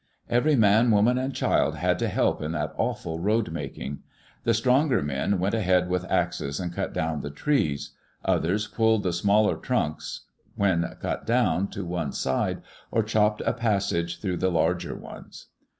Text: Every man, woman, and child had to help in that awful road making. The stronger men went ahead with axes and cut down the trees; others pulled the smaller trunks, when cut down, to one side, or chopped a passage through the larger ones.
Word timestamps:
Every 0.31 0.55
man, 0.55 0.89
woman, 0.89 1.19
and 1.19 1.31
child 1.31 1.75
had 1.75 1.99
to 1.99 2.07
help 2.07 2.41
in 2.41 2.53
that 2.53 2.73
awful 2.75 3.19
road 3.19 3.51
making. 3.51 3.99
The 4.45 4.55
stronger 4.55 5.03
men 5.03 5.37
went 5.37 5.53
ahead 5.53 5.89
with 5.89 6.09
axes 6.09 6.59
and 6.59 6.73
cut 6.73 6.91
down 6.91 7.21
the 7.21 7.29
trees; 7.29 7.91
others 8.25 8.65
pulled 8.65 9.03
the 9.03 9.13
smaller 9.13 9.55
trunks, 9.57 10.21
when 10.55 10.95
cut 10.99 11.27
down, 11.27 11.67
to 11.73 11.85
one 11.85 12.13
side, 12.13 12.63
or 12.89 13.03
chopped 13.03 13.41
a 13.45 13.53
passage 13.53 14.19
through 14.19 14.37
the 14.37 14.49
larger 14.49 14.95
ones. 14.95 15.49